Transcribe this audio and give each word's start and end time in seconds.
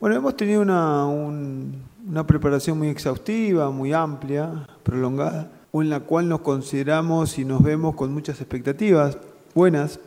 Bueno, 0.00 0.14
hemos 0.14 0.36
tenido 0.36 0.62
una, 0.62 1.06
una 1.06 2.24
preparación 2.24 2.78
muy 2.78 2.86
exhaustiva, 2.86 3.72
muy 3.72 3.92
amplia, 3.92 4.64
prolongada, 4.84 5.50
en 5.72 5.90
la 5.90 5.98
cual 5.98 6.28
nos 6.28 6.40
consideramos 6.42 7.36
y 7.36 7.44
nos 7.44 7.60
vemos 7.64 7.96
con 7.96 8.14
muchas 8.14 8.40
expectativas 8.40 9.18
buenas. 9.56 9.98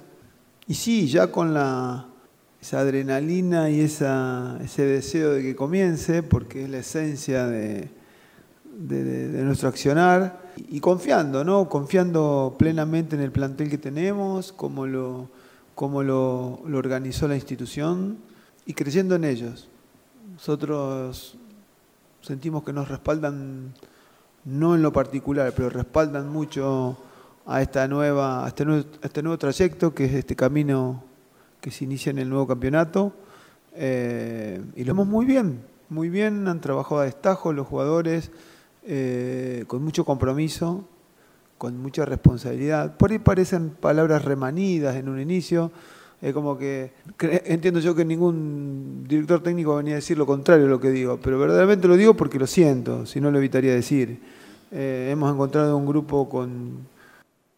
Y 0.66 0.76
sí, 0.76 1.10
ya 1.10 1.30
con 1.30 1.54
la, 1.54 2.06
esa 2.62 2.80
adrenalina 2.80 3.70
y 3.70 3.82
esa, 3.82 4.58
ese 4.64 4.84
deseo 4.84 5.32
de 5.32 5.42
que 5.42 5.58
comience, 5.58 6.24
porque 6.24 6.64
es 6.64 6.70
la 6.70 6.78
esencia 6.78 7.46
de, 7.48 7.90
de, 8.64 9.44
nuestro 9.44 9.68
accionar, 9.68 10.40
y 10.70 10.80
confiando, 10.80 11.44
¿no? 11.44 11.68
Confiando 11.68 12.56
plenamente 12.58 13.18
en 13.18 13.22
el 13.24 13.34
plantel 13.34 13.70
que 13.70 13.78
tenemos, 13.78 14.54
cómo 14.54 14.88
lo, 14.88 15.28
cómo 15.76 16.02
lo, 16.02 16.62
lo 16.66 16.78
organizó 16.78 17.28
la 17.28 17.36
institución, 17.36 18.20
y 18.66 18.74
creyendo 18.74 19.16
en 19.16 19.26
ellos. 19.26 19.68
Nosotros 20.42 21.38
sentimos 22.20 22.64
que 22.64 22.74
nos 22.74 22.88
respaldan, 22.88 23.76
no 24.46 24.74
en 24.74 24.82
lo 24.82 24.92
particular, 24.92 25.54
pero 25.56 25.70
respaldan 25.70 26.30
mucho 26.30 26.98
a 27.46 27.62
esta 27.62 27.88
nueva, 27.88 28.46
este 28.48 28.66
nuevo, 28.66 28.88
este 29.04 29.22
nuevo 29.22 29.38
trayecto, 29.38 29.94
que 29.94 30.06
es 30.06 30.14
este 30.16 30.36
camino 30.36 31.04
que 31.60 31.70
se 31.70 31.84
inicia 31.84 32.10
en 32.10 32.18
el 32.18 32.28
nuevo 32.28 32.48
campeonato. 32.48 33.14
Eh, 33.76 34.60
y 34.76 34.84
lo 34.84 34.96
vemos 34.96 35.06
muy 35.06 35.28
bien, 35.28 35.64
muy 35.90 36.10
bien, 36.10 36.48
han 36.48 36.60
trabajado 36.60 37.02
a 37.02 37.06
destajo 37.06 37.54
los 37.54 37.68
jugadores, 37.68 38.32
eh, 38.82 39.66
con 39.68 39.84
mucho 39.84 40.06
compromiso, 40.06 40.86
con 41.60 41.78
mucha 41.78 42.04
responsabilidad. 42.04 42.98
Por 42.98 43.12
ahí 43.12 43.20
parecen 43.20 43.70
palabras 43.70 44.26
remanidas 44.26 44.96
en 44.96 45.08
un 45.08 45.20
inicio, 45.20 45.72
es 46.22 46.34
como 46.34 46.56
que 46.56 46.92
entiendo 47.46 47.80
yo 47.80 47.96
que 47.96 48.06
ningún 48.06 49.06
director 49.08 49.42
técnico 49.42 49.76
venía 49.76 49.94
a 49.94 49.96
decir 49.96 50.18
lo 50.18 50.28
contrario 50.28 50.66
de 50.66 50.70
lo 50.70 50.80
que 50.80 50.92
digo, 50.92 51.20
pero 51.20 51.40
verdaderamente 51.40 51.88
lo 51.88 51.98
digo 51.98 52.14
porque 52.14 52.38
lo 52.38 52.46
siento, 52.46 53.08
si 53.08 53.20
no 53.20 53.32
lo 53.32 53.40
evitaría 53.40 53.74
decir. 53.74 54.22
Eh, 54.72 55.10
hemos 55.12 55.34
encontrado 55.34 55.76
un 55.76 55.86
grupo 55.88 56.30
con, 56.30 56.88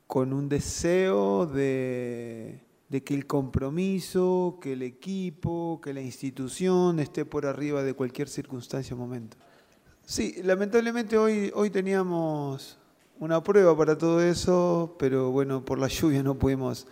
con 0.07 0.31
un 0.31 0.47
deseo 0.47 1.45
de, 1.45 2.61
de, 2.87 3.03
que 3.03 3.13
el 3.13 3.27
compromiso, 3.27 4.57
que 4.61 4.73
el 4.73 4.81
equipo, 4.81 5.81
que 5.83 5.93
la 5.93 6.01
institución 6.01 6.99
esté 6.99 7.25
por 7.25 7.45
arriba 7.45 7.83
de 7.83 7.93
cualquier 7.93 8.29
circunstancia 8.29 8.95
o 8.95 8.97
momento. 8.97 9.35
Sí, 10.05 10.35
lamentablemente 10.41 11.17
hoy, 11.17 11.51
hoy 11.53 11.69
teníamos 11.69 12.77
una 13.19 13.43
prueba 13.43 13.77
para 13.77 13.97
todo 13.97 14.21
eso, 14.21 14.95
pero 14.97 15.31
bueno, 15.31 15.63
por 15.63 15.79
la 15.79 15.87
lluvia 15.87 16.23
no 16.23 16.35
pudimos 16.35 16.87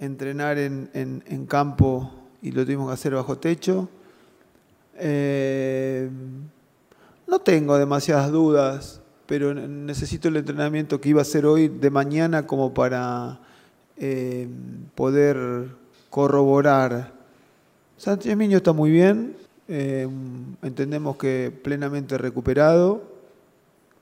entrenar 0.00 0.58
en, 0.58 1.46
campo 1.46 2.10
y 2.42 2.50
lo 2.50 2.64
tuvimos 2.64 2.88
que 2.88 2.94
hacer 2.94 3.14
bajo 3.14 3.38
techo. 3.38 3.88
Eh, 4.96 6.10
no 7.28 7.38
tengo 7.38 7.78
demasiadas 7.78 8.32
dudas, 8.32 9.00
pero 9.26 9.54
necesito 9.54 10.28
el 10.28 10.38
entrenamiento 10.38 11.00
que 11.00 11.10
iba 11.10 11.20
a 11.20 11.22
hacer 11.22 11.46
hoy 11.46 11.68
de 11.68 11.90
mañana 11.90 12.46
como 12.46 12.74
para 12.74 13.38
eh, 13.98 14.48
poder 14.94 15.68
corroborar. 16.08 17.12
Sánchez 17.96 18.36
Miño 18.36 18.56
está 18.56 18.72
muy 18.72 18.90
bien, 18.90 19.36
eh, 19.68 20.08
entendemos 20.62 21.16
que 21.16 21.56
plenamente 21.62 22.16
recuperado. 22.18 23.02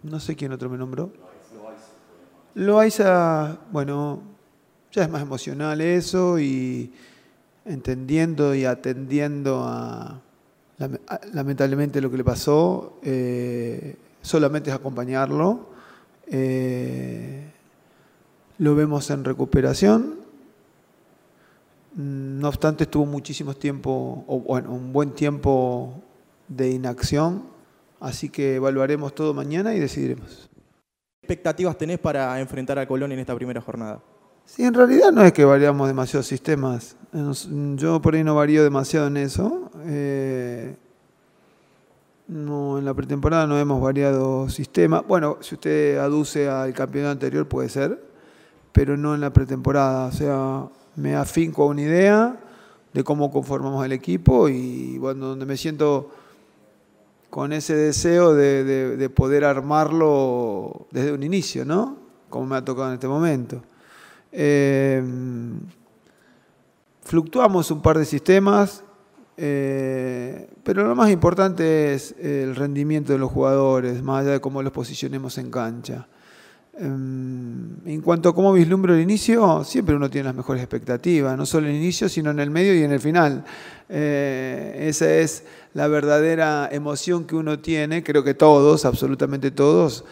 No 0.02 0.20
sé 0.20 0.36
quién 0.36 0.52
otro 0.52 0.70
me 0.70 0.78
nombró. 0.78 1.10
Loaiza, 2.54 3.58
bueno, 3.70 4.22
ya 4.92 5.02
es 5.02 5.10
más 5.10 5.22
emocional 5.22 5.80
eso 5.80 6.38
y 6.38 6.92
entendiendo 7.64 8.54
y 8.54 8.64
atendiendo 8.64 9.62
a, 9.62 10.20
lamentablemente 11.32 12.00
lo 12.00 12.10
que 12.10 12.16
le 12.16 12.24
pasó, 12.24 12.98
eh, 13.02 13.96
solamente 14.22 14.70
es 14.70 14.76
acompañarlo. 14.76 15.66
Eh, 16.26 17.44
lo 18.58 18.74
vemos 18.74 19.10
en 19.10 19.24
recuperación. 19.24 20.16
No 21.94 22.48
obstante, 22.48 22.84
estuvo 22.84 23.06
muchísimo 23.06 23.54
tiempo, 23.54 24.24
o 24.26 24.40
bueno, 24.40 24.72
un 24.72 24.92
buen 24.92 25.12
tiempo 25.12 26.00
de 26.46 26.70
inacción, 26.70 27.42
así 27.98 28.28
que 28.28 28.56
evaluaremos 28.56 29.14
todo 29.14 29.34
mañana 29.34 29.74
y 29.74 29.80
decidiremos. 29.80 30.48
¿Qué 31.20 31.26
expectativas 31.26 31.76
tenés 31.76 31.98
para 31.98 32.38
enfrentar 32.40 32.78
a 32.78 32.86
Colón 32.86 33.10
en 33.12 33.18
esta 33.18 33.34
primera 33.34 33.60
jornada? 33.60 34.00
Sí, 34.48 34.64
en 34.64 34.72
realidad 34.72 35.12
no 35.12 35.22
es 35.22 35.34
que 35.34 35.44
variamos 35.44 35.86
demasiados 35.88 36.26
sistemas. 36.26 36.96
Yo 37.76 38.00
por 38.00 38.14
ahí 38.14 38.24
no 38.24 38.34
varío 38.34 38.64
demasiado 38.64 39.06
en 39.06 39.18
eso. 39.18 39.70
Eh, 39.84 40.74
no, 42.28 42.78
en 42.78 42.86
la 42.86 42.94
pretemporada 42.94 43.46
no 43.46 43.58
hemos 43.58 43.80
variado 43.82 44.48
sistemas. 44.48 45.06
Bueno, 45.06 45.36
si 45.42 45.54
usted 45.54 45.98
aduce 45.98 46.48
al 46.48 46.72
campeonato 46.72 47.12
anterior 47.12 47.46
puede 47.46 47.68
ser, 47.68 48.02
pero 48.72 48.96
no 48.96 49.14
en 49.14 49.20
la 49.20 49.30
pretemporada. 49.34 50.06
O 50.06 50.12
sea, 50.12 50.64
me 50.96 51.14
afinco 51.14 51.64
a 51.64 51.66
una 51.66 51.82
idea 51.82 52.40
de 52.94 53.04
cómo 53.04 53.30
conformamos 53.30 53.84
el 53.84 53.92
equipo 53.92 54.48
y 54.48 54.96
bueno, 54.96 55.26
donde 55.26 55.44
me 55.44 55.58
siento 55.58 56.10
con 57.28 57.52
ese 57.52 57.76
deseo 57.76 58.34
de, 58.34 58.64
de 58.96 59.10
poder 59.10 59.44
armarlo 59.44 60.86
desde 60.90 61.12
un 61.12 61.22
inicio, 61.22 61.66
¿no? 61.66 61.98
Como 62.30 62.46
me 62.46 62.56
ha 62.56 62.64
tocado 62.64 62.88
en 62.88 62.94
este 62.94 63.08
momento. 63.08 63.60
Eh, 64.32 65.02
fluctuamos 67.02 67.70
un 67.70 67.80
par 67.80 67.98
de 67.98 68.04
sistemas, 68.04 68.84
eh, 69.36 70.48
pero 70.64 70.86
lo 70.86 70.94
más 70.94 71.10
importante 71.10 71.94
es 71.94 72.14
el 72.20 72.54
rendimiento 72.56 73.12
de 73.12 73.18
los 73.18 73.30
jugadores, 73.30 74.02
más 74.02 74.22
allá 74.22 74.32
de 74.32 74.40
cómo 74.40 74.62
los 74.62 74.72
posicionemos 74.72 75.38
en 75.38 75.50
cancha. 75.50 76.08
Em, 76.80 77.86
en 77.86 78.00
cuanto 78.02 78.28
a 78.28 78.34
cómo 78.34 78.52
vislumbro 78.52 78.94
el 78.94 79.00
inicio, 79.00 79.64
siempre 79.64 79.96
uno 79.96 80.08
tiene 80.08 80.26
las 80.26 80.34
mejores 80.36 80.62
expectativas, 80.62 81.36
no 81.36 81.44
solo 81.44 81.66
en 81.66 81.74
el 81.74 81.80
inicio, 81.80 82.08
sino 82.08 82.30
en 82.30 82.38
el 82.38 82.50
medio 82.50 82.72
y 82.72 82.84
en 82.84 82.92
el 82.92 83.00
final. 83.00 83.44
Eh, 83.88 84.86
esa 84.88 85.12
es 85.12 85.42
la 85.74 85.88
verdadera 85.88 86.68
emoción 86.70 87.24
que 87.24 87.34
uno 87.34 87.58
tiene, 87.58 88.04
creo 88.04 88.22
que 88.22 88.34
todos, 88.34 88.84
absolutamente 88.84 89.50
todos, 89.50 90.04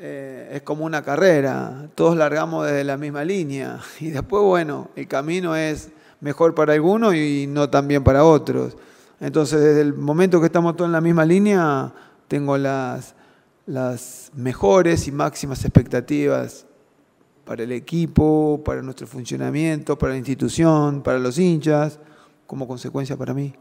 eh, 0.00 0.50
es 0.52 0.62
como 0.62 0.84
una 0.84 1.02
carrera, 1.02 1.88
todos 1.96 2.16
largamos 2.16 2.66
desde 2.66 2.84
la 2.84 2.96
misma 2.96 3.24
línea 3.24 3.80
y 4.00 4.10
después, 4.10 4.44
bueno, 4.44 4.90
el 4.94 5.08
camino 5.08 5.56
es 5.56 5.90
mejor 6.20 6.54
para 6.54 6.72
algunos 6.74 7.16
y 7.16 7.46
no 7.48 7.68
tan 7.68 7.88
bien 7.88 8.04
para 8.04 8.24
otros. 8.24 8.76
Entonces, 9.20 9.60
desde 9.60 9.80
el 9.80 9.94
momento 9.94 10.38
que 10.38 10.46
estamos 10.46 10.76
todos 10.76 10.86
en 10.88 10.92
la 10.92 11.00
misma 11.00 11.24
línea, 11.24 11.92
tengo 12.28 12.56
las, 12.56 13.16
las 13.66 14.30
mejores 14.34 15.08
y 15.08 15.12
máximas 15.12 15.64
expectativas 15.64 16.64
para 17.44 17.64
el 17.64 17.72
equipo, 17.72 18.62
para 18.64 18.82
nuestro 18.82 19.08
funcionamiento, 19.08 19.98
para 19.98 20.12
la 20.12 20.18
institución, 20.18 21.02
para 21.02 21.18
los 21.18 21.38
hinchas, 21.38 21.98
como 22.46 22.68
consecuencia 22.68 23.16
para 23.16 23.34
mí. 23.34 23.52